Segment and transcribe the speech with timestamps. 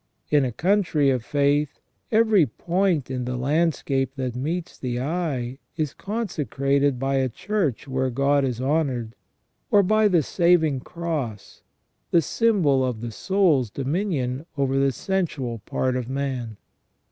[0.31, 1.79] In a country of faith,
[2.11, 8.09] every point in the landscape that meets the eye is consecrated by a Church where
[8.09, 9.13] God is honoured,
[9.69, 11.61] or by the saving Cross,
[12.09, 16.57] the symbol of the soul's dominion over the sensual part of man.